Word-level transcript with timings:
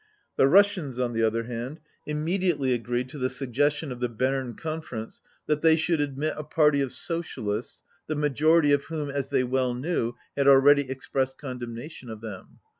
The 0.35 0.47
Russians, 0.47 0.97
on 0.99 1.13
the 1.13 1.21
other 1.21 1.43
hand, 1.43 1.79
immediately 2.07 2.69
vi 2.69 2.73
agreed 2.75 3.09
to 3.09 3.19
the 3.19 3.29
suggestion 3.29 3.91
of 3.91 3.99
the 3.99 4.09
Berne 4.09 4.55
Conference 4.55 5.21
that 5.45 5.61
they 5.61 5.75
should 5.75 6.01
admit 6.01 6.33
a 6.37 6.43
party 6.43 6.81
of 6.81 6.91
socialists, 6.91 7.83
the 8.07 8.15
majority 8.15 8.71
of 8.71 8.85
whom, 8.85 9.11
as 9.11 9.29
they 9.29 9.43
well 9.43 9.75
knew, 9.75 10.15
had 10.35 10.47
already 10.47 10.89
expressed 10.89 11.37
condemnation 11.37 12.09
of 12.09 12.19
them. 12.19 12.57